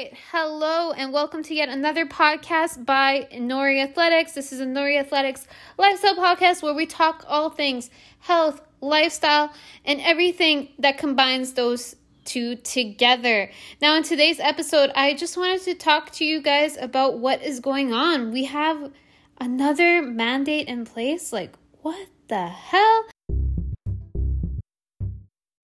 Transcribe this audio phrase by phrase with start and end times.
[0.00, 0.14] right.
[0.32, 4.32] Hello, and welcome to yet another podcast by Nori Athletics.
[4.32, 9.52] This is a Nori Athletics lifestyle podcast where we talk all things health, lifestyle,
[9.84, 13.50] and everything that combines those two together.
[13.82, 17.60] Now, in today's episode, I just wanted to talk to you guys about what is
[17.60, 18.30] going on.
[18.30, 18.90] We have
[19.38, 21.30] another mandate in place.
[21.30, 23.04] Like, what the hell?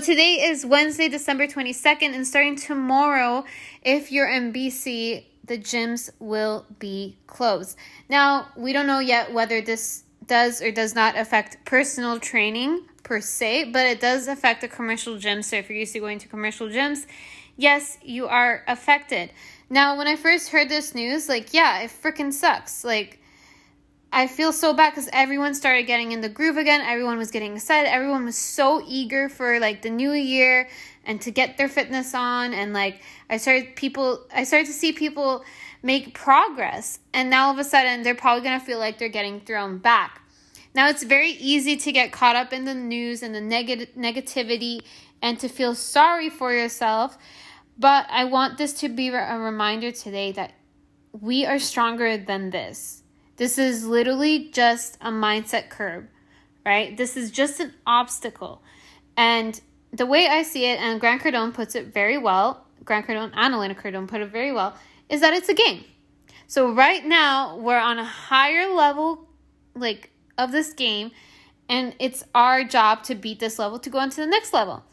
[0.06, 3.44] Today is Wednesday, December 22nd, and starting tomorrow,
[3.82, 7.76] if you're in BC, the gyms will be closed.
[8.08, 13.20] Now, we don't know yet whether this does or does not affect personal training per
[13.20, 15.46] se, but it does affect the commercial gyms.
[15.46, 17.04] So if you're used to going to commercial gyms,
[17.56, 19.32] yes, you are affected.
[19.68, 22.84] Now, when I first heard this news, like, yeah, it freaking sucks.
[22.84, 23.18] Like,
[24.12, 26.80] I feel so bad because everyone started getting in the groove again.
[26.80, 27.90] Everyone was getting excited.
[27.90, 30.68] Everyone was so eager for like the new year
[31.04, 32.54] and to get their fitness on.
[32.54, 35.44] And like I started people, I started to see people
[35.82, 37.00] make progress.
[37.12, 40.22] And now all of a sudden they're probably gonna feel like they're getting thrown back.
[40.74, 44.80] Now it's very easy to get caught up in the news and the negative negativity
[45.20, 47.18] and to feel sorry for yourself.
[47.78, 50.52] But I want this to be a reminder today that
[51.12, 53.02] we are stronger than this
[53.36, 56.08] this is literally just a mindset curb,
[56.64, 56.96] right?
[56.96, 58.62] This is just an obstacle.
[59.16, 59.60] And
[59.92, 63.54] the way I see it, and Grant Cardone puts it very well, Grant Cardone and
[63.54, 64.74] Elena Cardone put it very well,
[65.08, 65.84] is that it's a game.
[66.46, 69.28] So right now we're on a higher level,
[69.74, 71.10] like of this game,
[71.68, 74.84] and it's our job to beat this level to go on to the next level.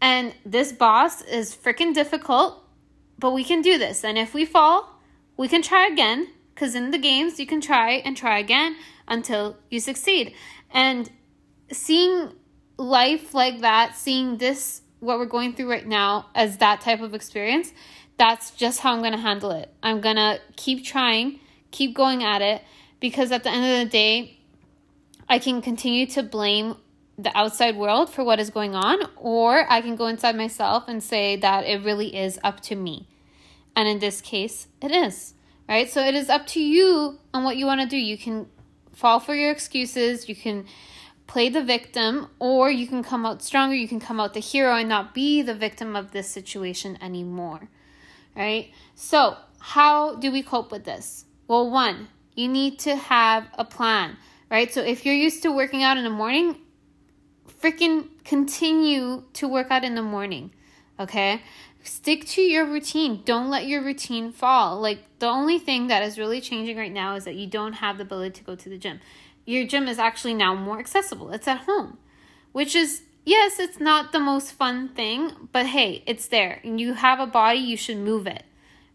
[0.00, 2.64] And this boss is freaking difficult,
[3.18, 4.04] but we can do this.
[4.04, 5.00] And if we fall,
[5.36, 8.74] we can try again because in the games, you can try and try again
[9.06, 10.34] until you succeed.
[10.72, 11.08] And
[11.70, 12.32] seeing
[12.76, 17.14] life like that, seeing this, what we're going through right now, as that type of
[17.14, 17.72] experience,
[18.16, 19.72] that's just how I'm going to handle it.
[19.84, 21.38] I'm going to keep trying,
[21.70, 22.62] keep going at it,
[22.98, 24.40] because at the end of the day,
[25.28, 26.74] I can continue to blame
[27.16, 31.00] the outside world for what is going on, or I can go inside myself and
[31.04, 33.06] say that it really is up to me.
[33.76, 35.34] And in this case, it is
[35.68, 35.90] right?
[35.90, 37.96] So it is up to you on what you want to do.
[37.96, 38.46] You can
[38.92, 40.66] fall for your excuses, you can
[41.28, 44.74] play the victim, or you can come out stronger, you can come out the hero
[44.74, 47.68] and not be the victim of this situation anymore,
[48.34, 48.72] right?
[48.94, 51.26] So, how do we cope with this?
[51.46, 54.16] Well, one, you need to have a plan,
[54.50, 54.72] right?
[54.72, 56.56] So, if you're used to working out in the morning,
[57.60, 60.50] freaking continue to work out in the morning,
[60.98, 61.42] okay?
[61.82, 63.22] Stick to your routine.
[63.24, 64.80] Don't let your routine fall.
[64.80, 67.98] Like the only thing that is really changing right now is that you don't have
[67.98, 69.00] the ability to go to the gym.
[69.44, 71.30] Your gym is actually now more accessible.
[71.30, 71.98] It's at home,
[72.52, 76.60] which is yes, it's not the most fun thing, but hey, it's there.
[76.64, 78.44] And you have a body, you should move it.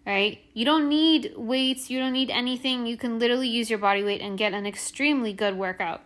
[0.05, 0.39] Right?
[0.53, 2.85] You don't need weights, you don't need anything.
[2.85, 6.01] You can literally use your body weight and get an extremely good workout.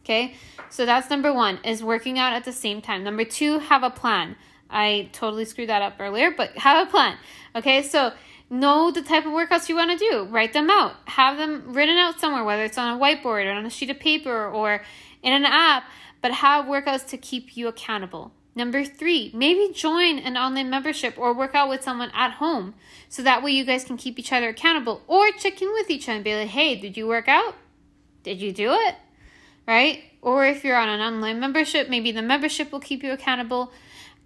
[0.00, 0.34] Okay?
[0.68, 3.04] So that's number 1 is working out at the same time.
[3.04, 4.34] Number 2, have a plan.
[4.70, 7.16] I totally screwed that up earlier, but have a plan.
[7.54, 8.12] Okay, so
[8.50, 10.24] know the type of workouts you want to do.
[10.24, 10.94] Write them out.
[11.06, 14.00] Have them written out somewhere, whether it's on a whiteboard or on a sheet of
[14.00, 14.82] paper or
[15.22, 15.84] in an app,
[16.20, 18.32] but have workouts to keep you accountable.
[18.56, 22.74] Number three, maybe join an online membership or work out with someone at home
[23.08, 26.08] so that way you guys can keep each other accountable or check in with each
[26.08, 27.56] other and be like, hey, did you work out?
[28.22, 28.94] Did you do it?
[29.66, 30.04] Right?
[30.22, 33.72] Or if you're on an online membership, maybe the membership will keep you accountable.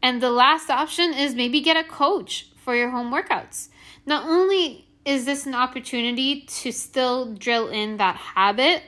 [0.02, 3.68] And the last option is maybe get a coach for your home workouts.
[4.06, 8.82] Not only is this an opportunity to still drill in that habit,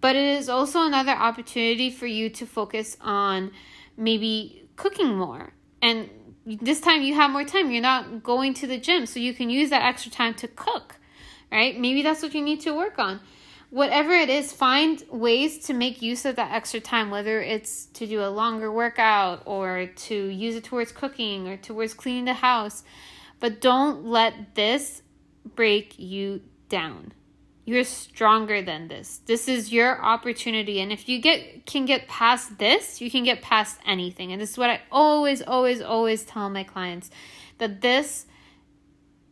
[0.00, 3.52] but it is also another opportunity for you to focus on
[3.96, 5.54] maybe cooking more.
[5.80, 6.10] And
[6.44, 7.70] this time you have more time.
[7.70, 10.96] You're not going to the gym, so you can use that extra time to cook,
[11.50, 11.78] right?
[11.78, 13.20] Maybe that's what you need to work on
[13.74, 18.06] whatever it is, find ways to make use of that extra time, whether it's to
[18.06, 22.84] do a longer workout or to use it towards cooking or towards cleaning the house.
[23.40, 25.02] But don't let this
[25.56, 27.14] break you down.
[27.64, 29.20] You're stronger than this.
[29.26, 30.80] This is your opportunity.
[30.80, 34.30] And if you get can get past this, you can get past anything.
[34.30, 37.10] And this is what I always, always, always tell my clients
[37.58, 38.26] that this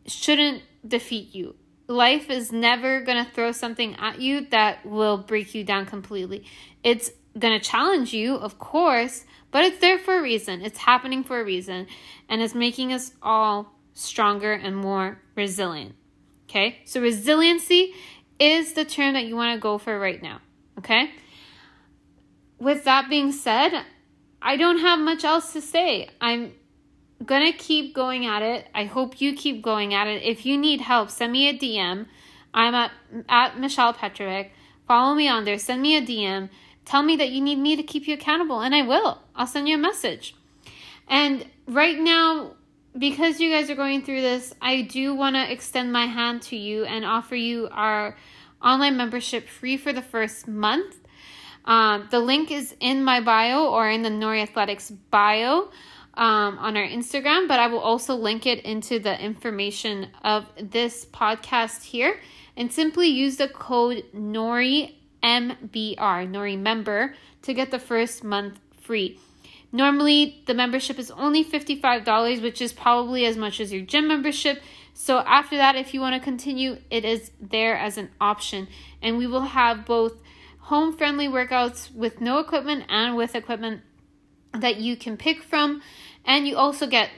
[0.05, 1.55] shouldn't defeat you
[1.93, 6.45] life is never going to throw something at you that will break you down completely.
[6.83, 10.61] It's going to challenge you, of course, but it's there for a reason.
[10.61, 11.87] It's happening for a reason,
[12.27, 15.95] and it's making us all stronger and more resilient.
[16.49, 16.79] Okay?
[16.85, 17.93] So, resiliency
[18.39, 20.41] is the term that you want to go for right now.
[20.79, 21.11] Okay?
[22.59, 23.85] With that being said,
[24.41, 26.09] I don't have much else to say.
[26.19, 26.53] I'm
[27.23, 28.67] gonna keep going at it.
[28.73, 30.23] I hope you keep going at it.
[30.23, 32.07] If you need help, send me a DM.
[32.53, 32.91] I'm at
[33.29, 34.51] at Michelle Petrovic.
[34.87, 35.57] Follow me on there.
[35.57, 36.49] Send me a DM.
[36.85, 39.21] Tell me that you need me to keep you accountable, and I will.
[39.35, 40.35] I'll send you a message.
[41.07, 42.55] And right now,
[42.97, 46.55] because you guys are going through this, I do want to extend my hand to
[46.55, 48.17] you and offer you our
[48.61, 50.95] online membership free for the first month.
[51.65, 55.71] Um, the link is in my bio or in the Nori Athletics bio
[56.15, 61.05] um, on our Instagram, but I will also link it into the information of this
[61.05, 62.19] podcast here.
[62.55, 69.19] And simply use the code NORI MBR, Nori member, to get the first month free.
[69.71, 74.61] Normally, the membership is only $55, which is probably as much as your gym membership.
[74.93, 78.67] So, after that, if you want to continue, it is there as an option.
[79.01, 80.21] And we will have both
[80.59, 83.81] home friendly workouts with no equipment and with equipment
[84.53, 85.81] that you can pick from.
[86.25, 87.09] And you also get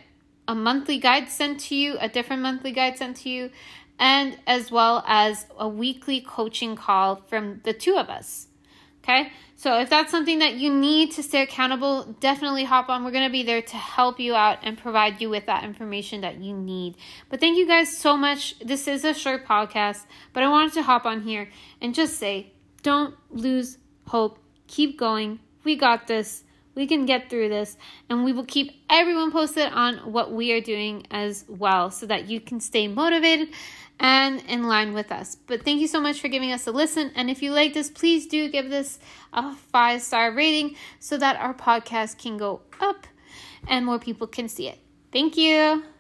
[0.48, 3.52] a monthly guide sent to you, a different monthly guide sent to you,
[4.00, 8.48] and as well as a weekly coaching call from the two of us.
[9.04, 13.06] Okay, so if that's something that you need to stay accountable, definitely hop on.
[13.06, 16.22] We're going to be there to help you out and provide you with that information
[16.22, 16.96] that you need.
[17.30, 18.58] But thank you guys so much.
[18.58, 21.50] This is a short podcast, but I wanted to hop on here
[21.82, 23.78] and just say don't lose
[24.08, 24.40] hope.
[24.66, 25.40] Keep going.
[25.64, 26.44] We got this.
[26.76, 27.78] We can get through this,
[28.10, 32.28] and we will keep everyone posted on what we are doing as well so that
[32.28, 33.50] you can stay motivated
[34.00, 35.36] and in line with us.
[35.36, 37.12] But thank you so much for giving us a listen.
[37.16, 39.00] And if you like this, please do give this
[39.34, 43.08] a five star rating so that our podcast can go up
[43.68, 44.80] and more people can see it.
[45.12, 45.95] Thank you.